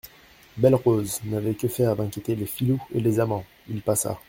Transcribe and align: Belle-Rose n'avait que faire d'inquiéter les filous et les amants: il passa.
Belle-Rose 0.57 1.21
n'avait 1.25 1.53
que 1.53 1.67
faire 1.67 1.95
d'inquiéter 1.95 2.35
les 2.35 2.47
filous 2.47 2.81
et 2.91 2.99
les 2.99 3.19
amants: 3.19 3.45
il 3.69 3.81
passa. 3.83 4.17